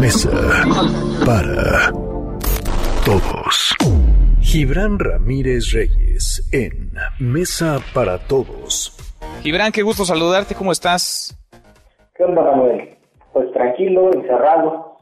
[0.00, 0.30] mesa
[1.26, 1.92] para
[3.04, 3.74] todos.
[4.40, 8.96] Gibran Ramírez Reyes en Mesa para Todos.
[9.42, 11.38] Gibran, qué gusto saludarte, ¿cómo estás?
[12.16, 12.96] ¿Qué onda, Manuel?
[13.34, 14.96] Pues tranquilo, encerrado,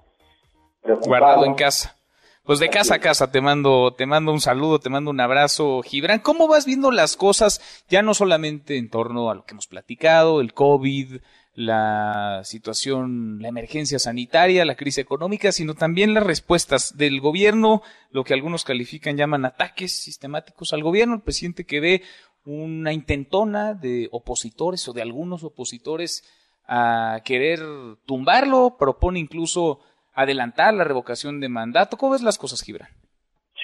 [1.07, 1.95] Guardado en casa.
[2.43, 5.81] Pues de casa a casa te mando, te mando un saludo, te mando un abrazo.
[5.83, 9.69] Gibran, ¿cómo vas viendo las cosas ya no solamente en torno a lo que hemos
[9.69, 11.21] platicado, el COVID,
[11.59, 18.23] la situación, la emergencia sanitaria, la crisis económica, sino también las respuestas del gobierno, lo
[18.23, 22.03] que algunos califican, llaman ataques sistemáticos al gobierno, el presidente que ve
[22.47, 26.23] una intentona de opositores o de algunos opositores
[26.69, 27.59] a querer
[28.07, 29.81] tumbarlo, propone incluso
[30.15, 31.97] adelantar la revocación de mandato.
[31.97, 32.91] ¿Cómo ves las cosas, Gibran?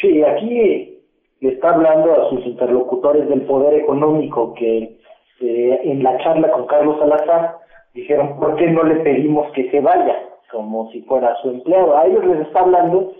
[0.00, 0.98] Sí, aquí
[1.38, 4.98] le está hablando a sus interlocutores del poder económico que
[5.40, 7.63] eh, en la charla con Carlos Salazar
[7.94, 10.28] dijeron, ¿por qué no le pedimos que se vaya?
[10.50, 11.96] Como si fuera su empleado.
[11.96, 13.12] A ellos les está hablando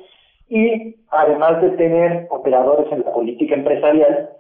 [0.48, 4.31] y además de tener operadores en la política empresarial,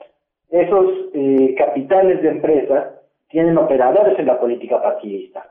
[0.50, 5.50] esos eh, capitales de empresa tienen operadores en la política partidista.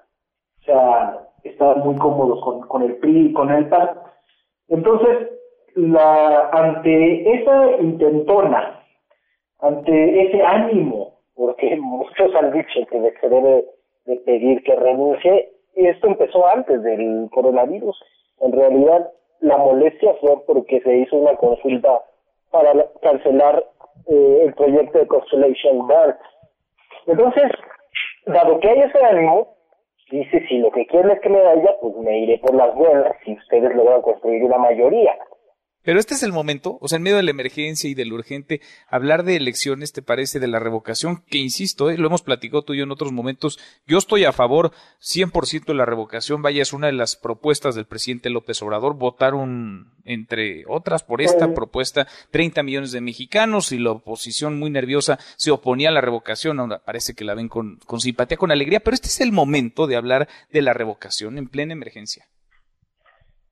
[0.61, 3.89] O sea, estaban muy cómodos con, con el PRI y con el PAN.
[4.69, 5.29] Entonces,
[5.75, 8.79] la, ante esa intentona,
[9.59, 13.65] ante ese ánimo, porque muchos han dicho que se debe
[14.05, 17.97] de pedir que renuncie, y esto empezó antes del coronavirus.
[18.41, 22.01] En realidad, la molestia fue porque se hizo una consulta
[22.51, 23.65] para cancelar
[24.07, 26.17] eh, el proyecto de Constellation Bar.
[27.07, 27.51] Entonces,
[28.25, 29.55] dado que hay ese ánimo,
[30.11, 33.15] dice, si lo que quieren es que me vaya, pues me iré por las buenas
[33.25, 35.17] si ustedes logran construir una mayoría.
[35.83, 38.15] Pero este es el momento, o sea, en medio de la emergencia y de lo
[38.15, 40.39] urgente, hablar de elecciones, ¿te parece?
[40.39, 41.97] De la revocación, que insisto, ¿eh?
[41.97, 45.73] lo hemos platicado tú y yo en otros momentos, yo estoy a favor 100% de
[45.73, 51.03] la revocación, vaya, es una de las propuestas del presidente López Obrador, votaron, entre otras,
[51.03, 55.93] por esta propuesta 30 millones de mexicanos y la oposición muy nerviosa se oponía a
[55.93, 59.19] la revocación, ahora parece que la ven con, con simpatía, con alegría, pero este es
[59.19, 62.25] el momento de hablar de la revocación en plena emergencia.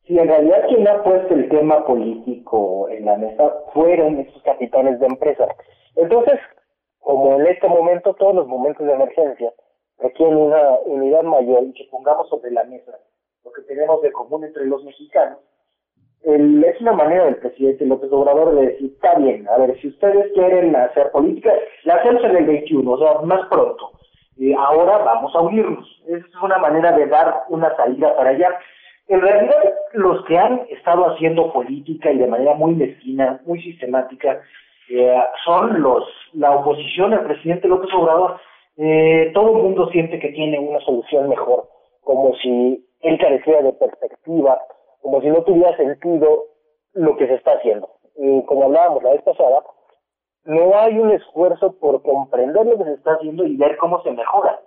[0.05, 4.99] Sí, en realidad quien ha puesto el tema político en la mesa fueron esos capitales
[4.99, 5.49] de empresas.
[5.95, 6.39] Entonces,
[6.99, 9.53] como en este momento, todos los momentos de emergencia
[9.99, 12.97] requieren una unidad mayor y que pongamos sobre la mesa
[13.43, 15.39] lo que tenemos de común entre los mexicanos,
[16.23, 20.31] es una manera del presidente López Obrador de decir, está bien, a ver, si ustedes
[20.33, 21.51] quieren hacer política,
[21.83, 23.91] la hacemos en el 21, o sea, más pronto.
[24.57, 26.03] ahora vamos a unirnos.
[26.07, 28.49] Es una manera de dar una salida para allá.
[29.11, 34.39] En realidad, los que han estado haciendo política y de manera muy mezquina, muy sistemática,
[34.89, 38.39] eh, son los la oposición al presidente López Obrador.
[38.77, 41.67] Eh, todo el mundo siente que tiene una solución mejor,
[41.99, 44.61] como si él careciera de perspectiva,
[45.01, 46.45] como si no tuviera sentido
[46.93, 47.89] lo que se está haciendo.
[48.45, 49.61] Como hablábamos la vez pasada,
[50.45, 54.11] no hay un esfuerzo por comprender lo que se está haciendo y ver cómo se
[54.11, 54.57] mejora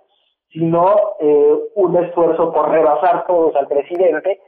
[0.55, 4.39] sino eh, un esfuerzo por rebasar todos al presidente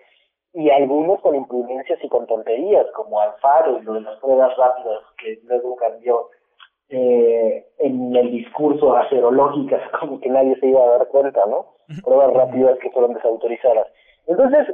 [0.53, 5.01] y algunos con imprudencias y con tonterías, como Alfaro y lo de las pruebas rápidas
[5.17, 6.29] que luego cambió
[6.87, 11.75] eh, en el discurso a serológicas, como que nadie se iba a dar cuenta, ¿no?
[12.05, 13.87] Pruebas rápidas que fueron desautorizadas.
[14.27, 14.73] Entonces,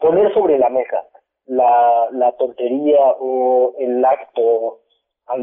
[0.00, 1.02] poner sobre la mesa
[1.46, 4.78] la, la tontería o el acto,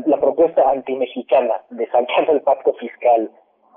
[0.05, 3.29] la propuesta antimexicana de sacar el pacto fiscal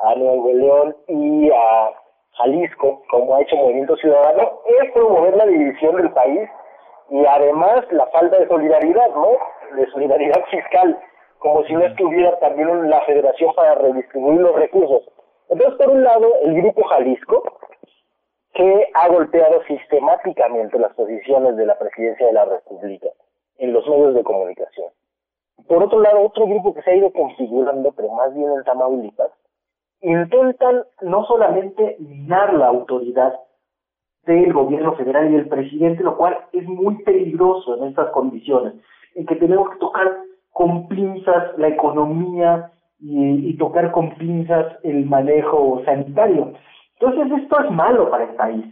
[0.03, 1.91] a Nuevo León y a
[2.33, 6.49] Jalisco, como ha hecho Movimiento Ciudadano, es promover la división del país
[7.11, 9.33] y además la falta de solidaridad, ¿no?
[9.77, 10.99] De solidaridad fiscal,
[11.39, 15.09] como si no estuviera también la federación para redistribuir los recursos.
[15.49, 17.43] Entonces, por un lado, el Grupo Jalisco,
[18.55, 23.09] que ha golpeado sistemáticamente las posiciones de la presidencia de la República
[23.59, 24.89] en los medios de comunicación.
[25.69, 29.31] Por otro lado, otro grupo que se ha ido configurando, pero más bien en Tamaulipas,
[30.11, 33.35] intentan no solamente minar la autoridad
[34.25, 38.75] del gobierno federal y del presidente, lo cual es muy peligroso en estas condiciones,
[39.15, 40.19] en que tenemos que tocar
[40.51, 46.53] con pinzas la economía y, tocar con pinzas el manejo sanitario.
[46.99, 48.65] Entonces esto es malo para el país.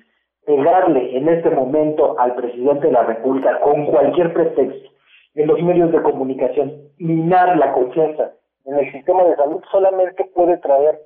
[0.47, 4.91] Pegarle en este momento al presidente de la República con cualquier pretexto
[5.35, 8.32] en los medios de comunicación, minar la confianza
[8.64, 11.00] en el sistema de salud solamente puede traer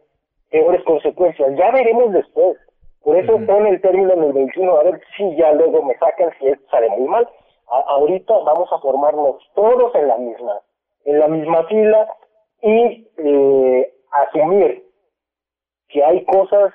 [0.51, 1.57] peores consecuencias.
[1.57, 2.57] Ya veremos después.
[3.03, 6.31] Por eso pone el término en el 21, a ver si ya luego me sacan
[6.39, 7.29] si esto sale muy mal.
[7.69, 10.61] ahorita vamos a formarnos todos en la misma,
[11.05, 12.09] en la misma fila
[12.63, 14.85] y eh, asumir
[15.89, 16.73] que hay cosas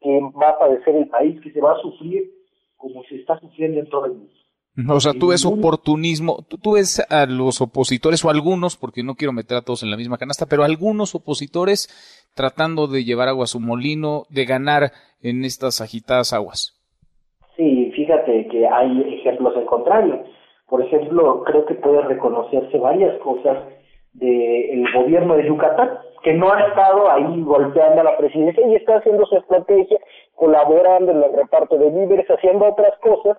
[0.00, 2.30] que va a padecer el país, que se va a sufrir
[2.76, 4.32] como se está sufriendo en todo el mundo.
[4.88, 9.32] O sea, tú ves oportunismo, tú, ves a los opositores o algunos, porque no quiero
[9.32, 13.48] meter a todos en la misma canasta, pero algunos opositores tratando de llevar agua a
[13.54, 16.78] su molino, de ganar en estas agitadas aguas.
[17.56, 20.22] Sí, fíjate que hay ejemplos en contrario.
[20.68, 23.58] Por ejemplo, creo que puede reconocerse varias cosas
[24.12, 28.98] del gobierno de Yucatán, que no ha estado ahí golpeando a la presidencia y está
[28.98, 29.98] haciendo su estrategia,
[30.36, 33.36] colaborando en el reparto de víveres, haciendo otras cosas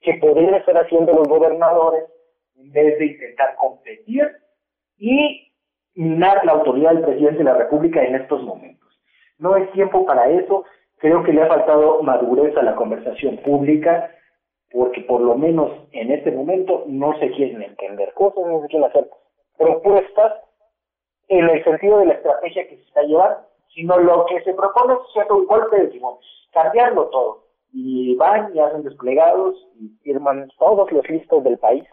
[0.00, 2.04] que podrían estar haciendo los gobernadores
[2.56, 4.26] en vez de intentar competir
[4.96, 5.47] y
[5.98, 8.88] minar la autoridad del presidente de la República en estos momentos.
[9.38, 10.64] No es tiempo para eso,
[10.98, 14.08] creo que le ha faltado madurez a la conversación pública,
[14.70, 18.12] porque por lo menos en este momento no se quieren entender.
[18.14, 19.10] Cosas, no se quieren hacer
[19.56, 20.34] propuestas
[21.26, 23.40] en el sentido de la estrategia que se está llevando,
[23.74, 26.14] sino lo que se propone es un golpe de timón,
[26.52, 27.44] cambiarlo todo.
[27.72, 31.84] Y van y hacen desplegados y firman todos los listos del país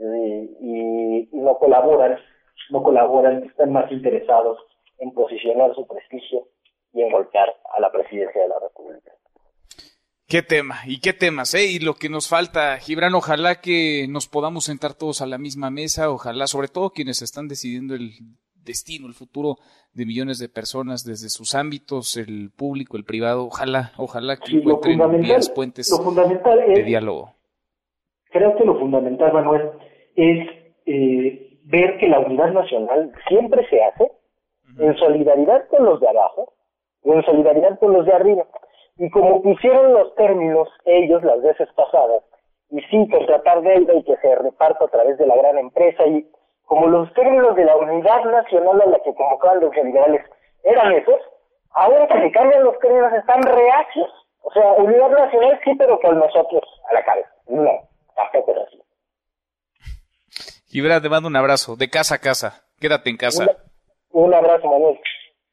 [0.00, 2.18] eh, y, no colaboran,
[2.70, 4.58] no colaboran, están más interesados
[4.98, 6.48] en posicionar su prestigio
[6.92, 9.12] y en golpear a la presidencia de la República.
[10.26, 11.66] Qué tema, y qué temas, ¿eh?
[11.66, 15.70] Y lo que nos falta, Gibran, ojalá que nos podamos sentar todos a la misma
[15.70, 18.12] mesa, ojalá, sobre todo quienes están decidiendo el
[18.64, 19.56] destino, el futuro
[19.92, 23.44] de millones de personas desde sus ámbitos, el público, el privado.
[23.46, 27.34] Ojalá, ojalá que encuentren vías, puentes de diálogo.
[28.30, 29.70] Creo que lo fundamental, Manuel,
[30.16, 30.48] es
[30.86, 34.10] eh, ver que la unidad nacional siempre se hace
[34.78, 36.52] en solidaridad con los de abajo
[37.04, 38.44] y en solidaridad con los de arriba.
[38.96, 42.22] Y como pusieron los términos ellos las veces pasadas,
[42.72, 46.26] y sí contratar deuda y que se reparta a través de la gran empresa y
[46.64, 50.24] como los términos de la unidad nacional a la que convocaban los generales
[50.64, 51.20] eran esos,
[51.72, 54.10] ahora que se cambian los términos están reacios.
[54.40, 57.28] O sea, unidad nacional sí, pero con nosotros a la cabeza.
[57.48, 57.72] No,
[58.16, 58.82] tampoco es así.
[60.72, 62.64] Gibran, te mando un abrazo, de casa a casa.
[62.80, 63.46] Quédate en casa.
[64.08, 64.98] un abrazo, Manuel.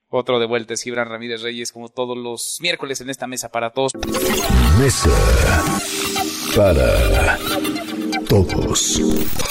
[0.07, 3.71] Otro de vuelta es Gibran Ramírez Reyes, como todos los miércoles en esta mesa para
[3.71, 3.91] todos.
[4.79, 5.09] Mesa
[6.55, 7.37] para
[8.29, 9.48] todos.